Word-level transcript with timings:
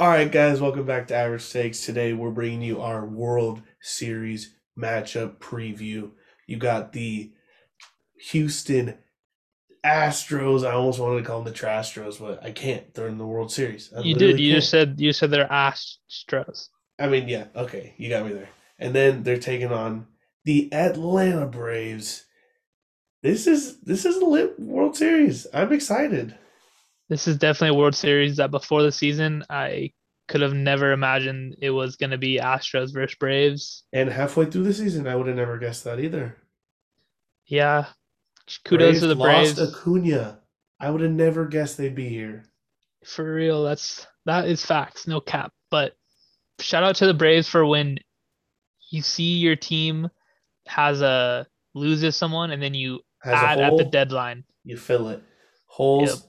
All 0.00 0.08
right, 0.08 0.32
guys, 0.32 0.60
welcome 0.60 0.86
back 0.86 1.08
to 1.08 1.14
Average 1.14 1.50
Takes. 1.50 1.84
Today 1.84 2.14
we're 2.14 2.30
bringing 2.30 2.62
you 2.62 2.80
our 2.80 3.04
World 3.04 3.62
Series 3.82 4.54
matchup 4.78 5.36
preview. 5.36 6.10
You 6.46 6.56
got 6.56 6.92
the 6.92 7.30
Houston 8.30 8.96
Astros. 9.84 10.66
I 10.66 10.72
almost 10.72 10.98
wanted 10.98 11.18
to 11.20 11.26
call 11.26 11.42
them 11.42 11.52
the 11.52 11.58
Trastros, 11.58 12.18
but 12.18 12.42
I 12.42 12.52
can't. 12.52 12.92
They're 12.94 13.08
in 13.08 13.18
the 13.18 13.26
World 13.26 13.52
Series. 13.52 13.92
I 13.96 14.00
You 14.00 14.14
did. 14.14 14.40
You 14.40 14.52
can't. 14.52 14.60
just 14.60 14.70
said 14.70 14.94
you 14.98 15.12
said 15.12 15.30
they're 15.30 15.46
Astros. 15.46 16.68
I 16.98 17.08
mean, 17.08 17.28
yeah, 17.28 17.48
okay, 17.54 17.94
you 17.98 18.08
got 18.08 18.24
me 18.24 18.32
there. 18.32 18.48
And 18.78 18.94
then 18.94 19.22
they're 19.22 19.36
taking 19.36 19.72
on 19.72 20.06
the 20.44 20.72
Atlanta 20.72 21.46
Braves. 21.46 22.24
This 23.22 23.46
is 23.46 23.80
this 23.82 24.06
is 24.06 24.16
a 24.16 24.24
lit 24.24 24.58
World 24.58 24.96
Series. 24.96 25.46
I'm 25.52 25.72
excited. 25.72 26.34
This 27.12 27.28
is 27.28 27.36
definitely 27.36 27.76
a 27.76 27.78
World 27.78 27.94
Series 27.94 28.38
that 28.38 28.50
before 28.50 28.82
the 28.82 28.90
season 28.90 29.44
I 29.50 29.92
could 30.28 30.40
have 30.40 30.54
never 30.54 30.92
imagined 30.92 31.56
it 31.60 31.68
was 31.68 31.96
going 31.96 32.08
to 32.08 32.16
be 32.16 32.38
Astros 32.38 32.90
versus 32.90 33.14
Braves. 33.16 33.84
And 33.92 34.08
halfway 34.08 34.46
through 34.46 34.62
the 34.62 34.72
season, 34.72 35.06
I 35.06 35.14
would 35.14 35.26
have 35.26 35.36
never 35.36 35.58
guessed 35.58 35.84
that 35.84 36.00
either. 36.00 36.38
Yeah, 37.44 37.84
kudos 38.64 39.00
to 39.00 39.08
the 39.08 39.14
Braves. 39.14 39.58
lost 39.58 39.74
Acuna. 39.74 40.40
I 40.80 40.90
would 40.90 41.02
have 41.02 41.10
never 41.10 41.44
guessed 41.44 41.76
they'd 41.76 41.94
be 41.94 42.08
here. 42.08 42.44
for 43.04 43.34
real. 43.34 43.62
That's 43.62 44.06
that 44.24 44.46
is 44.46 44.64
facts, 44.64 45.06
no 45.06 45.20
cap. 45.20 45.52
But 45.70 45.92
shout 46.60 46.82
out 46.82 46.96
to 46.96 47.06
the 47.06 47.12
Braves 47.12 47.46
for 47.46 47.66
when 47.66 47.98
you 48.90 49.02
see 49.02 49.34
your 49.36 49.56
team 49.56 50.08
has 50.66 51.02
a 51.02 51.46
loses 51.74 52.16
someone 52.16 52.52
and 52.52 52.62
then 52.62 52.72
you 52.72 53.00
Has 53.22 53.34
add 53.34 53.60
at 53.60 53.76
the 53.76 53.84
deadline. 53.84 54.44
you 54.64 54.78
fill 54.78 55.08
it. 55.08 55.22
Holes 55.66 56.26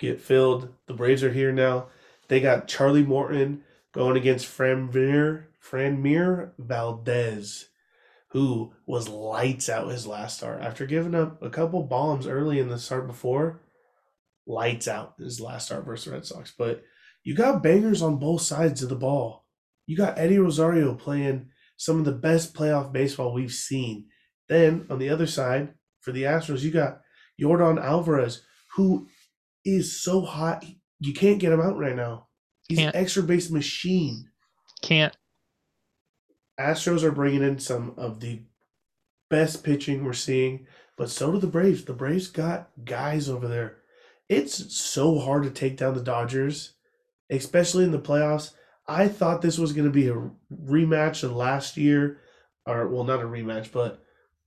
get 0.00 0.20
filled. 0.20 0.70
The 0.86 0.94
Braves 0.94 1.22
are 1.22 1.32
here 1.32 1.52
now. 1.52 1.86
They 2.28 2.40
got 2.40 2.66
Charlie 2.66 3.04
Morton 3.04 3.62
going 3.92 4.16
against 4.16 4.46
Framber 4.46 5.44
Framber 5.62 6.52
Valdez, 6.58 7.68
who 8.28 8.72
was 8.86 9.08
lights 9.08 9.68
out 9.68 9.88
his 9.88 10.06
last 10.06 10.38
start 10.38 10.62
after 10.62 10.86
giving 10.86 11.14
up 11.14 11.42
a 11.42 11.50
couple 11.50 11.82
bombs 11.82 12.26
early 12.26 12.58
in 12.58 12.68
the 12.68 12.78
start 12.78 13.06
before. 13.06 13.60
Lights 14.46 14.88
out 14.88 15.14
his 15.18 15.40
last 15.40 15.66
start 15.66 15.84
versus 15.84 16.06
the 16.06 16.12
Red 16.12 16.26
Sox, 16.26 16.52
but 16.56 16.82
you 17.22 17.34
got 17.34 17.62
bangers 17.62 18.02
on 18.02 18.16
both 18.16 18.40
sides 18.40 18.82
of 18.82 18.88
the 18.88 18.96
ball. 18.96 19.46
You 19.86 19.96
got 19.96 20.18
Eddie 20.18 20.38
Rosario 20.38 20.94
playing 20.94 21.50
some 21.76 21.98
of 21.98 22.04
the 22.04 22.12
best 22.12 22.54
playoff 22.54 22.92
baseball 22.92 23.32
we've 23.32 23.52
seen. 23.52 24.06
Then 24.48 24.86
on 24.88 24.98
the 24.98 25.10
other 25.10 25.26
side, 25.26 25.74
for 26.00 26.12
the 26.12 26.22
Astros, 26.22 26.62
you 26.62 26.70
got 26.70 27.00
Jordan 27.38 27.78
Alvarez, 27.78 28.42
who 28.76 29.08
is 29.64 30.00
so 30.00 30.22
hot, 30.22 30.64
you 30.98 31.12
can't 31.12 31.38
get 31.38 31.52
him 31.52 31.60
out 31.60 31.78
right 31.78 31.96
now. 31.96 32.28
He's 32.68 32.78
Can't. 32.78 32.94
an 32.94 33.00
extra 33.00 33.22
base 33.22 33.50
machine. 33.50 34.30
Can't 34.82 35.14
Astros 36.60 37.02
are 37.02 37.12
bringing 37.12 37.42
in 37.42 37.58
some 37.58 37.94
of 37.96 38.20
the 38.20 38.42
best 39.30 39.64
pitching 39.64 40.04
we're 40.04 40.12
seeing, 40.12 40.66
but 40.96 41.08
so 41.08 41.32
do 41.32 41.38
the 41.38 41.46
Braves. 41.46 41.84
The 41.84 41.94
Braves 41.94 42.28
got 42.28 42.68
guys 42.84 43.28
over 43.28 43.48
there. 43.48 43.78
It's 44.28 44.76
so 44.76 45.18
hard 45.18 45.44
to 45.44 45.50
take 45.50 45.78
down 45.78 45.94
the 45.94 46.02
Dodgers, 46.02 46.74
especially 47.30 47.84
in 47.84 47.92
the 47.92 47.98
playoffs. 47.98 48.52
I 48.86 49.08
thought 49.08 49.40
this 49.40 49.58
was 49.58 49.72
going 49.72 49.86
to 49.86 49.92
be 49.92 50.08
a 50.08 50.30
rematch 50.52 51.22
of 51.22 51.32
last 51.32 51.76
year, 51.76 52.20
or 52.66 52.88
well, 52.88 53.04
not 53.04 53.22
a 53.22 53.24
rematch, 53.24 53.72
but 53.72 54.02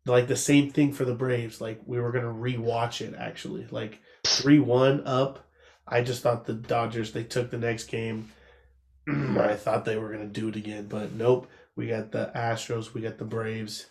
like 0.06 0.28
the 0.28 0.36
same 0.36 0.70
thing 0.70 0.94
for 0.94 1.06
the 1.06 1.16
Braves. 1.16 1.62
Like 1.62 1.82
we 1.86 2.00
were 2.00 2.12
to 2.12 2.20
rewatch 2.20 3.02
it 3.02 3.16
actually, 3.18 3.68
like 3.72 4.00
three 4.26 4.60
one 4.60 5.06
up. 5.06 5.48
I 5.88 6.02
just 6.02 6.22
thought 6.22 6.46
the 6.46 6.54
Dodgers 6.54 7.12
they 7.12 7.24
took 7.24 7.52
the 7.52 7.58
next 7.58 7.86
game. 7.86 8.32
I 9.08 9.56
thought 9.56 9.86
they 9.86 9.98
were 9.98 10.16
to 10.16 10.26
do 10.26 10.50
it 10.50 10.56
again, 10.56 10.88
but 10.88 11.14
nope. 11.14 11.48
We 11.76 11.88
got 11.88 12.12
the 12.12 12.32
Astros. 12.36 12.94
We 12.94 13.02
got 13.02 13.18
the 13.18 13.26
Braves. 13.26 13.88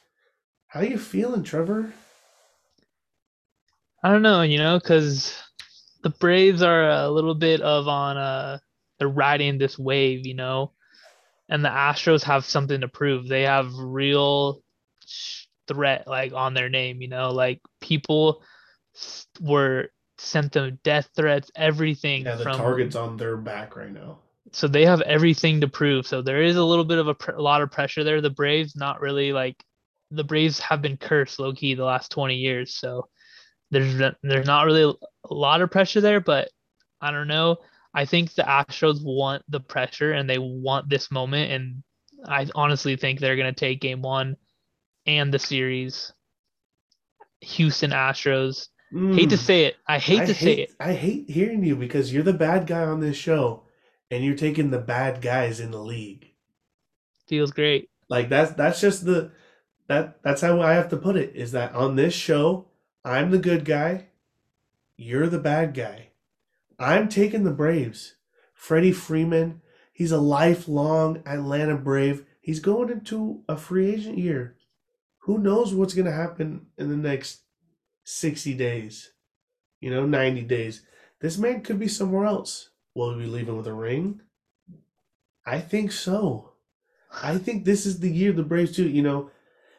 How 0.69 0.81
you 0.81 0.99
feeling, 0.99 1.43
Trevor? 1.43 1.93
I 4.05 4.11
don't 4.11 4.23
know, 4.23 4.43
you 4.43 4.59
know, 4.59 4.79
because 4.79 5.37
the 6.03 6.11
Braves 6.11 6.63
are 6.63 6.89
a 6.89 7.11
little 7.11 7.35
bit 7.35 7.61
of 7.61 7.89
on 7.89 8.17
uh 8.17 8.59
they're 8.99 9.09
riding 9.09 9.59
this 9.59 9.79
wave, 9.79 10.27
you 10.27 10.35
know, 10.35 10.73
and 11.49 11.65
the 11.65 11.69
Astros 11.69 12.23
have 12.23 12.45
something 12.45 12.81
to 12.81 12.89
prove. 12.89 13.29
They 13.29 13.43
have 13.43 13.75
real 13.75 14.63
threat 15.73 16.07
like 16.07 16.33
on 16.33 16.55
their 16.55 16.69
name, 16.69 17.03
you 17.03 17.09
know, 17.09 17.31
like 17.31 17.61
people 17.81 18.43
were 19.41 19.89
sent 20.19 20.53
them 20.53 20.79
death 20.85 21.09
threats, 21.17 21.51
everything 21.57 22.25
Yeah, 22.25 22.37
the 22.37 22.45
from 22.45 22.57
target's 22.57 22.97
on 22.97 23.17
their 23.17 23.37
back 23.37 23.77
right 23.77 23.93
now. 23.93 24.19
so 24.53 24.69
they 24.69 24.85
have 24.85 25.01
everything 25.03 25.61
to 25.61 25.69
prove. 25.69 26.07
So 26.07 26.23
there 26.23 26.43
is 26.43 26.57
a 26.57 26.65
little 26.65 26.85
bit 26.85 26.99
of 26.99 27.09
a, 27.09 27.15
pr- 27.15 27.33
a 27.33 27.43
lot 27.43 27.63
of 27.63 27.71
pressure 27.71 28.05
there. 28.05 28.21
The 28.21 28.31
Braves 28.31 28.77
not 28.77 29.01
really 29.01 29.33
like 29.33 29.63
the 30.11 30.25
Braves 30.25 30.59
have 30.61 30.83
been 30.83 30.97
cursed 30.97 31.39
low 31.39 31.53
key 31.53 31.75
the 31.75 31.85
last 31.85 32.11
20 32.11 32.37
years. 32.37 32.75
So 32.75 33.09
there's 33.71 33.95
there's 34.23 34.47
not 34.47 34.67
really 34.67 34.83
a 34.85 35.35
lot 35.35 35.63
of 35.63 35.71
pressure 35.71 36.01
there, 36.03 36.21
but 36.21 36.51
I 37.01 37.11
don't 37.11 37.29
know. 37.29 37.57
I 37.95 38.05
think 38.05 38.35
the 38.35 38.43
Astros 38.43 39.03
want 39.03 39.43
the 39.49 39.61
pressure 39.61 40.13
and 40.13 40.29
they 40.29 40.39
want 40.39 40.89
this 40.89 41.11
moment 41.11 41.51
and 41.53 41.83
I 42.25 42.47
honestly 42.55 42.97
think 42.97 43.19
they're 43.19 43.37
going 43.37 43.53
to 43.53 43.59
take 43.59 43.81
game 43.81 44.03
1 44.03 44.37
and 45.07 45.33
the 45.33 45.39
series 45.39 46.13
Houston 47.41 47.91
Astros. 47.91 48.69
Hate 48.93 49.31
to 49.31 49.37
Mm, 49.37 49.39
say 49.39 49.65
it. 49.65 49.77
I 49.87 49.99
hate 49.99 50.21
I 50.21 50.27
to 50.27 50.35
say 50.35 50.55
it. 50.55 50.71
I 50.79 50.93
hate 50.93 51.31
hearing 51.31 51.65
you 51.65 51.77
because 51.77 52.13
you're 52.13 52.23
the 52.23 52.33
bad 52.33 52.67
guy 52.67 52.83
on 52.85 53.01
this 53.01 53.17
show, 53.17 53.63
and 54.11 54.23
you're 54.25 54.37
taking 54.37 54.71
the 54.71 54.79
bad 54.79 55.23
guys 55.23 55.61
in 55.61 55.71
the 55.71 55.83
league. 55.83 56.29
Feels 57.27 57.51
great. 57.53 57.89
Like 58.09 58.29
that's 58.29 58.53
that's 58.53 58.81
just 58.81 59.05
the 59.07 59.33
that 59.89 60.23
that's 60.23 60.43
how 60.43 60.61
I 60.61 60.75
have 60.75 60.91
to 60.91 60.97
put 60.97 61.17
it. 61.17 61.35
Is 61.35 61.53
that 61.53 61.75
on 61.75 61.97
this 61.97 62.15
show, 62.15 62.69
I'm 63.05 63.31
the 63.31 63.39
good 63.39 63.65
guy, 63.65 64.09
you're 64.97 65.29
the 65.29 65.39
bad 65.39 65.75
guy. 65.75 66.09
I'm 66.79 67.09
taking 67.09 67.45
the 67.45 67.51
Braves. 67.53 68.17
Freddie 68.55 68.93
Freeman, 68.93 69.63
he's 69.93 70.13
a 70.13 70.19
lifelong 70.21 71.23
Atlanta 71.27 71.77
Brave. 71.77 72.27
He's 72.41 72.61
going 72.61 72.91
into 72.91 73.43
a 73.49 73.57
free 73.57 73.93
agent 73.95 74.19
year. 74.19 74.57
Who 75.23 75.39
knows 75.39 75.75
what's 75.75 75.95
going 75.95 76.07
to 76.07 76.13
happen 76.13 76.67
in 76.77 76.89
the 76.89 76.97
next 76.97 77.43
60 78.05 78.55
days? 78.55 79.13
You 79.81 79.91
know, 79.91 80.07
90 80.07 80.43
days. 80.43 80.83
This 81.21 81.39
man 81.39 81.63
could 81.63 81.79
be 81.79 81.89
somewhere 81.89 82.27
else. 82.27 82.71
Will 82.95 83.17
we 83.17 83.25
be 83.25 83.31
leaving 83.31 83.57
with 83.57 83.67
a 83.67 83.73
ring? 83.73 84.21
I 85.47 85.61
think 85.61 85.93
so. 85.93 86.53
I 87.23 87.39
think 87.39 87.65
this 87.65 87.87
is 87.87 88.01
the 88.01 88.11
year 88.11 88.33
the 88.33 88.43
Braves 88.43 88.73
do, 88.73 88.89
you 88.89 89.03
know. 89.03 89.31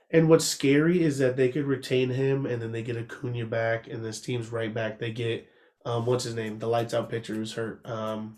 And 0.10 0.30
what's 0.30 0.46
scary 0.46 1.04
is 1.04 1.18
that 1.18 1.36
they 1.36 1.50
could 1.50 1.66
retain 1.66 2.12
him 2.12 2.46
and 2.46 2.62
then 2.62 2.72
they 2.72 2.84
get 2.84 2.98
Acuna 2.98 3.46
back 3.46 3.88
and 3.88 4.06
this 4.06 4.22
team's 4.22 4.52
right 4.52 4.74
back. 4.74 5.00
They 5.00 5.12
get 5.12 5.48
um 5.86 6.06
what's 6.06 6.24
his 6.24 6.36
name? 6.36 6.60
The 6.60 6.68
lights 6.68 6.94
out 6.94 7.10
pitcher 7.10 7.34
who's 7.34 7.54
hurt. 7.54 7.86
Um 7.86 8.38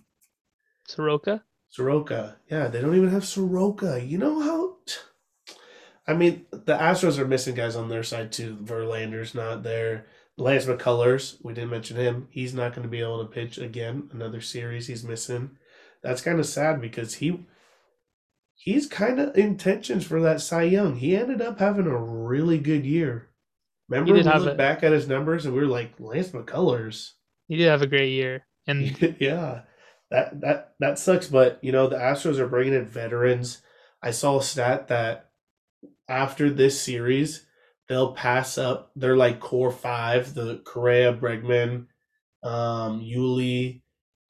Soroka? 0.88 1.44
Soroka. 1.70 2.38
Yeah, 2.50 2.68
they 2.70 2.80
don't 2.80 2.96
even 2.96 3.10
have 3.10 3.26
Soroka. 3.26 4.02
You 4.02 4.18
know 4.18 4.40
how 4.40 4.75
I 6.08 6.14
mean, 6.14 6.46
the 6.52 6.78
Astros 6.78 7.18
are 7.18 7.26
missing 7.26 7.56
guys 7.56 7.76
on 7.76 7.90
their 7.90 8.04
side 8.04 8.32
too. 8.32 8.58
Verlander's 8.62 9.34
not 9.34 9.64
there. 9.64 10.06
Lance 10.38 10.66
McCullers, 10.66 11.38
we 11.44 11.54
didn't 11.54 11.70
mention 11.70 11.98
him. 11.98 12.28
He's 12.30 12.54
not 12.54 12.74
going 12.74 12.84
to 12.84 12.90
be 12.90 13.00
able 13.00 13.26
to 13.26 13.32
pitch 13.32 13.58
again. 13.58 14.10
Another 14.12 14.42
series 14.42 14.88
he's 14.88 15.04
missing. 15.04 15.52
That's 16.04 16.22
kind 16.22 16.40
of 16.40 16.46
sad 16.46 16.82
because 16.82 17.16
he 17.16 17.46
he's 18.54 18.88
kind 18.88 19.20
of 19.20 19.36
intentions 19.38 20.06
for 20.06 20.22
that 20.22 20.42
Cy 20.42 20.64
Young. 20.64 20.98
He 20.98 21.16
ended 21.16 21.42
up 21.42 21.60
having 21.60 21.88
a 21.88 21.98
really 21.98 22.60
good 22.60 22.86
year. 22.86 23.30
Remember, 23.90 24.14
we 24.14 24.24
looked 24.24 24.48
a- 24.48 24.56
back 24.56 24.84
at 24.84 24.92
his 24.92 25.08
numbers 25.08 25.46
and 25.46 25.54
we 25.54 25.62
were 25.62 25.68
like, 25.68 25.94
Lance 26.00 26.30
McCullers. 26.30 27.12
He 27.48 27.58
did 27.58 27.68
have 27.68 27.82
a 27.82 27.88
great 27.88 28.12
year. 28.12 28.46
And 28.68 28.82
yeah, 29.20 29.62
that 30.12 30.42
that 30.42 30.74
that 30.80 31.00
sucks. 31.00 31.28
But 31.28 31.60
you 31.64 31.72
know, 31.72 31.88
the 31.88 31.98
Astros 31.98 32.40
are 32.40 32.48
bringing 32.48 32.74
in 32.74 32.86
veterans. 32.86 33.62
I 34.02 34.12
saw 34.12 34.40
a 34.40 34.44
stat 34.44 34.90
that 34.90 35.25
after 36.08 36.50
this 36.50 36.80
series, 36.80 37.46
they'll 37.88 38.14
pass 38.14 38.58
up. 38.58 38.92
They're 38.96 39.18
like 39.18 39.40
core 39.40 39.72
five: 39.72 40.34
the 40.34 40.62
Correa, 40.66 41.14
Bregman, 41.14 41.88
um, 42.44 43.02
Yuli, 43.02 43.82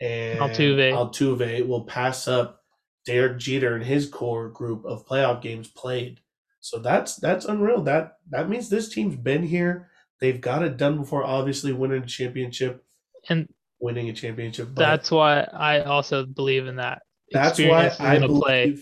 and 0.02 0.40
Altuve. 0.40 0.92
Altuve 0.92 1.68
will 1.68 1.84
pass 1.84 2.28
up 2.28 2.64
Derek 3.06 3.38
Jeter 3.38 3.76
and 3.76 3.84
his 3.84 4.08
core 4.08 4.50
group 4.50 4.86
of 4.86 5.06
playoff 5.06 5.42
games 5.42 5.68
played. 5.68 6.20
So 6.60 6.80
that's 6.80 7.16
that's 7.18 7.46
unreal. 7.46 7.84
That 7.84 8.18
that 8.30 8.50
means 8.50 8.70
this 8.70 8.90
team's 8.90 9.16
been 9.16 9.44
here. 9.44 9.90
They've 10.20 10.42
got 10.42 10.64
it 10.64 10.78
done 10.78 10.98
before. 10.98 11.24
Obviously, 11.24 11.74
winning 11.74 12.04
a 12.04 12.08
championship 12.08 12.84
and 13.30 13.48
winning 13.80 14.10
a 14.10 14.14
championship. 14.14 14.70
That's 14.74 15.12
why 15.12 15.42
I 15.42 15.82
also 15.82 16.26
believe 16.26 16.66
in 16.66 16.78
that. 16.78 17.04
that's 17.32 17.60
why 17.60 17.86
Experience 17.86 17.94
is 17.96 18.00
I 18.00 18.20
gonna 18.20 18.40
play. 18.40 18.78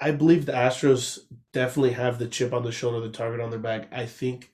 I 0.00 0.10
believe 0.12 0.46
the 0.46 0.52
Astros 0.52 1.18
definitely 1.52 1.92
have 1.92 2.18
the 2.18 2.28
chip 2.28 2.52
on 2.52 2.62
the 2.64 2.72
shoulder, 2.72 3.00
the 3.00 3.10
target 3.12 3.40
on 3.40 3.50
their 3.50 3.58
back. 3.58 3.88
I 3.92 4.06
think 4.06 4.50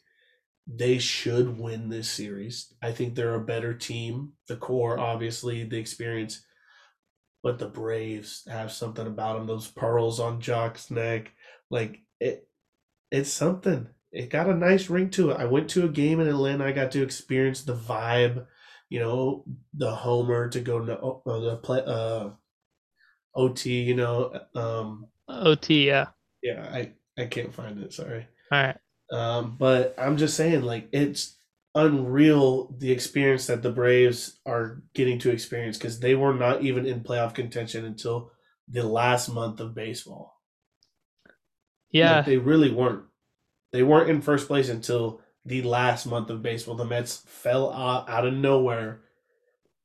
they 0.66 0.98
should 0.98 1.58
win 1.58 1.88
this 1.90 2.10
series. 2.10 2.75
I 2.82 2.93
think 2.93 3.14
they're 3.14 3.34
a 3.34 3.44
better 3.44 3.75
team. 3.75 4.34
The 4.48 4.56
core, 4.56 4.98
obviously, 4.98 5.64
the 5.64 5.78
experience. 5.78 6.44
but 7.43 7.58
the 7.58 7.69
Braves 7.69 8.43
have 8.48 8.72
something 8.72 9.06
about 9.06 9.37
them. 9.38 9.46
Those 9.46 9.69
pearls 9.69 10.19
on 10.20 10.40
Joc's 10.40 10.90
neck, 10.90 11.32
like 11.70 12.00
it, 12.20 12.48
it's 13.10 13.32
something. 13.32 13.88
It 14.12 14.31
got 14.31 14.48
a 14.50 14.54
nice 14.54 14.90
ring 14.90 15.10
to 15.12 15.31
it. 15.32 15.38
I 15.38 15.46
went 15.46 15.70
to 15.70 15.84
a 15.84 15.90
game 15.90 16.20
in 16.20 16.28
Atlanta. 16.28 16.66
I 16.66 16.72
got 16.72 16.93
to 16.93 17.02
experience 17.02 17.62
the 17.62 17.76
vibe, 17.76 18.46
you 18.90 19.00
know, 19.00 19.44
the 19.75 19.94
homer 19.94 20.48
to 20.50 20.60
go 20.60 20.84
to 20.84 20.98
uh, 20.98 21.40
the 21.40 21.56
play, 21.58 21.82
uh, 21.87 22.31
OT. 23.34 23.82
You 23.82 23.94
know, 23.94 24.40
um, 24.54 25.06
OT, 25.28 25.87
yeah. 25.87 26.06
yeah. 26.43 26.69
I 26.70 26.93
I 27.19 27.26
can't 27.26 27.55
find 27.55 27.82
it. 27.82 27.93
Sorry. 27.93 28.26
All 28.52 28.62
right. 28.62 28.76
Um, 29.11 29.56
but 29.58 29.94
I'm 29.99 30.17
just 30.17 30.37
saying, 30.37 30.62
like, 30.62 30.88
it's 30.93 31.37
unreal 31.75 32.75
the 32.78 32.90
experience 32.90 33.46
that 33.46 33.62
the 33.62 33.70
Braves 33.70 34.38
are 34.46 34.82
getting 34.94 35.19
to 35.20 35.31
experience 35.31 35.76
because 35.76 36.00
they 36.00 36.14
were 36.14 36.34
not 36.34 36.62
even 36.62 36.87
in 36.87 37.02
playoff 37.02 37.34
contention 37.34 37.84
until 37.84 38.31
the 38.69 38.82
last 38.82 39.28
month 39.28 39.61
of 39.61 39.75
baseball. 39.75 40.40
Yeah. 41.90 42.17
Like, 42.17 42.26
they 42.26 42.38
really 42.38 42.70
weren't. 42.70 43.05
They 43.72 43.82
weren't 43.82 44.11
in 44.11 44.22
first 44.22 44.46
place 44.46 44.69
until 44.69 45.20
the 45.44 45.62
last 45.62 46.06
month 46.06 46.31
of 46.31 46.43
baseball. 46.43 46.75
The 46.75 46.84
Mets 46.84 47.22
fell 47.26 47.72
out, 47.72 48.08
out 48.08 48.26
of 48.26 48.34
nowhere. 48.34 49.02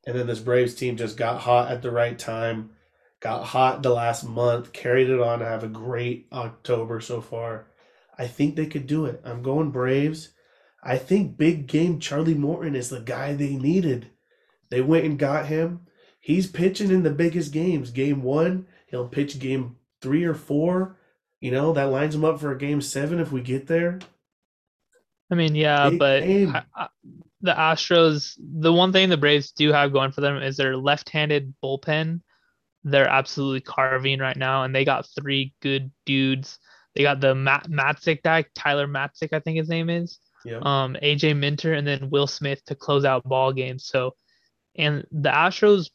And 0.07 0.17
then 0.17 0.27
this 0.27 0.39
Braves 0.39 0.73
team 0.73 0.97
just 0.97 1.17
got 1.17 1.41
hot 1.41 1.71
at 1.71 1.81
the 1.81 1.91
right 1.91 2.17
time, 2.17 2.71
got 3.21 3.45
hot 3.45 3.83
the 3.83 3.91
last 3.91 4.23
month, 4.27 4.73
carried 4.73 5.09
it 5.09 5.21
on 5.21 5.39
to 5.39 5.45
have 5.45 5.63
a 5.63 5.69
great 5.69 6.27
October 6.33 6.99
so 6.99 7.21
far. 7.21 7.67
I 8.17 8.27
think 8.27 8.55
they 8.55 8.65
could 8.65 8.87
do 8.87 9.05
it. 9.05 9.21
I'm 9.23 9.41
going 9.41 9.71
Braves. 9.71 10.29
I 10.83 10.97
think 10.97 11.37
big 11.37 11.67
game 11.67 11.99
Charlie 11.99 12.33
Morton 12.33 12.75
is 12.75 12.89
the 12.89 12.99
guy 12.99 13.33
they 13.33 13.55
needed. 13.55 14.09
They 14.69 14.81
went 14.81 15.05
and 15.05 15.19
got 15.19 15.45
him. 15.45 15.81
He's 16.19 16.47
pitching 16.47 16.91
in 16.91 17.03
the 17.03 17.11
biggest 17.11 17.51
games. 17.51 17.91
Game 17.91 18.23
one, 18.23 18.67
he'll 18.87 19.07
pitch 19.07 19.39
game 19.39 19.77
three 20.01 20.23
or 20.23 20.33
four. 20.33 20.97
You 21.39 21.51
know, 21.51 21.73
that 21.73 21.91
lines 21.91 22.15
him 22.15 22.25
up 22.25 22.39
for 22.39 22.51
a 22.51 22.57
game 22.57 22.81
seven 22.81 23.19
if 23.19 23.31
we 23.31 23.41
get 23.41 23.67
there. 23.67 23.99
I 25.31 25.35
mean, 25.35 25.55
yeah, 25.55 25.89
Big 25.89 25.99
but. 25.99 26.23
I, 26.23 26.63
I, 26.75 26.87
the 27.41 27.53
Astros, 27.53 28.35
the 28.37 28.71
one 28.71 28.91
thing 28.91 29.09
the 29.09 29.17
Braves 29.17 29.51
do 29.51 29.71
have 29.71 29.93
going 29.93 30.11
for 30.11 30.21
them 30.21 30.37
is 30.37 30.57
their 30.57 30.77
left-handed 30.77 31.55
bullpen. 31.63 32.21
They're 32.83 33.07
absolutely 33.07 33.61
carving 33.61 34.19
right 34.19 34.35
now, 34.37 34.63
and 34.63 34.73
they 34.75 34.85
got 34.85 35.07
three 35.19 35.53
good 35.61 35.91
dudes. 36.05 36.57
They 36.95 37.03
got 37.03 37.21
the 37.21 37.35
Matt 37.35 37.69
Matzek 37.69 38.23
guy, 38.23 38.45
Tyler 38.55 38.87
Matzek, 38.87 39.33
I 39.33 39.39
think 39.39 39.57
his 39.57 39.69
name 39.69 39.89
is. 39.89 40.19
Yeah. 40.43 40.59
Um, 40.61 40.97
AJ 41.01 41.37
Minter, 41.37 41.73
and 41.73 41.85
then 41.87 42.09
Will 42.09 42.27
Smith 42.27 42.63
to 42.65 42.75
close 42.75 43.05
out 43.05 43.23
ball 43.23 43.53
games. 43.53 43.85
So, 43.85 44.15
and 44.75 45.05
the 45.11 45.29
Astros' 45.29 45.89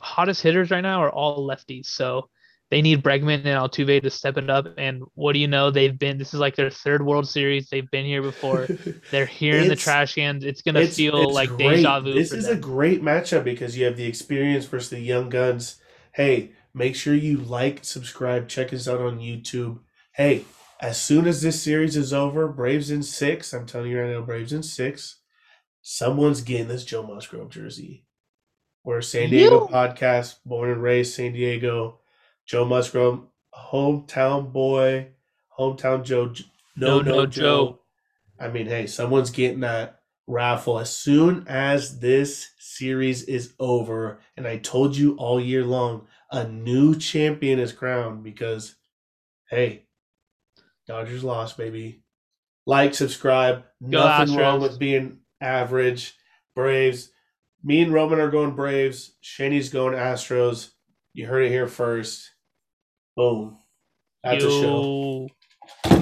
hottest 0.00 0.42
hitters 0.42 0.70
right 0.70 0.80
now 0.80 1.02
are 1.02 1.10
all 1.10 1.46
lefties. 1.46 1.86
So 1.86 2.28
they 2.70 2.82
need 2.82 3.02
Bregman 3.02 3.38
and 3.38 3.46
Altuve 3.46 4.02
to 4.02 4.10
step 4.10 4.36
it 4.38 4.48
up. 4.48 4.68
And 4.78 5.02
what 5.14 5.32
do 5.32 5.40
you 5.40 5.48
know? 5.48 5.70
They've 5.70 5.98
been. 5.98 6.16
This 6.18 6.32
is 6.34 6.38
like 6.40 6.54
their 6.54 6.70
third 6.70 7.04
World 7.04 7.26
Series. 7.28 7.68
They've 7.68 7.90
been 7.90 8.04
here 8.06 8.22
before. 8.22 8.68
They're 9.10 9.26
here 9.26 9.58
in 9.58 9.68
the 9.68 9.74
trash 9.76 10.14
cans. 10.14 10.44
It's 10.44 10.62
gonna 10.62 10.80
It's- 10.80 10.96
feel 10.96 11.16
it's 11.24 11.32
like 11.32 11.48
great. 11.48 11.76
deja 11.78 12.00
vu. 12.00 12.12
This 12.12 12.30
for 12.30 12.36
is 12.36 12.46
them. 12.46 12.56
a 12.58 12.60
great 12.60 13.02
matchup 13.02 13.42
because 13.44 13.76
you 13.76 13.84
have 13.86 13.96
the 13.96 14.06
experience 14.06 14.66
versus 14.66 14.90
the 14.90 15.00
young 15.00 15.28
guns. 15.28 15.80
Hey, 16.14 16.52
make 16.74 16.94
sure 16.94 17.14
you 17.14 17.38
like, 17.38 17.84
subscribe, 17.84 18.48
check 18.48 18.72
us 18.72 18.88
out 18.88 19.00
on 19.00 19.18
YouTube. 19.18 19.78
Hey, 20.14 20.44
as 20.80 21.00
soon 21.00 21.26
as 21.26 21.42
this 21.42 21.62
series 21.62 21.96
is 21.96 22.12
over, 22.12 22.48
Braves 22.48 22.90
in 22.90 23.02
six. 23.02 23.52
I'm 23.52 23.66
telling 23.66 23.90
you 23.90 24.00
right 24.00 24.10
now, 24.10 24.20
Braves 24.22 24.52
in 24.52 24.62
six. 24.62 25.16
Someone's 25.82 26.40
getting 26.42 26.68
this 26.68 26.84
Joe 26.84 27.02
Musgrove 27.02 27.50
jersey. 27.50 28.04
We're 28.84 28.98
a 28.98 29.02
San 29.02 29.30
Diego 29.30 29.68
You- 29.68 29.74
podcast, 29.74 30.36
born 30.44 30.70
and 30.70 30.82
raised 30.82 31.14
San 31.14 31.32
Diego. 31.32 32.00
Joe 32.46 32.64
Musgrove, 32.64 33.26
hometown 33.54 34.52
boy, 34.52 35.08
hometown 35.58 36.04
Joe. 36.04 36.32
No, 36.76 36.98
No, 36.98 37.00
no, 37.00 37.14
no, 37.16 37.26
Joe. 37.26 37.40
Joe. 37.42 37.78
I 38.40 38.48
mean, 38.48 38.66
hey, 38.66 38.86
someone's 38.86 39.30
getting 39.30 39.60
that 39.60 39.97
raffle 40.28 40.78
as 40.78 40.94
soon 40.94 41.44
as 41.48 41.98
this 41.98 42.50
series 42.58 43.24
is 43.24 43.54
over. 43.58 44.20
And 44.36 44.46
I 44.46 44.58
told 44.58 44.96
you 44.96 45.16
all 45.16 45.40
year 45.40 45.64
long, 45.64 46.06
a 46.30 46.46
new 46.46 46.94
champion 46.94 47.58
is 47.58 47.72
crowned 47.72 48.22
because, 48.22 48.76
hey, 49.50 49.86
Dodgers 50.86 51.24
lost, 51.24 51.56
baby. 51.56 52.04
Like, 52.66 52.94
subscribe. 52.94 53.64
Go 53.82 53.88
Nothing 53.88 54.36
wrong 54.36 54.60
with 54.60 54.78
being 54.78 55.20
average. 55.40 56.14
Braves. 56.54 57.10
Me 57.64 57.80
and 57.80 57.92
Roman 57.92 58.20
are 58.20 58.30
going 58.30 58.54
Braves. 58.54 59.12
Shaney's 59.22 59.70
going 59.70 59.94
Astros. 59.94 60.70
You 61.14 61.26
heard 61.26 61.44
it 61.44 61.50
here 61.50 61.66
first. 61.66 62.30
Boom. 63.16 63.58
That's 64.22 64.44
a 64.44 64.50
show. 64.50 65.28
Yo. 65.90 65.97